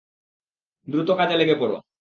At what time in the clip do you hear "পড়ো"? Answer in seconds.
1.55-1.81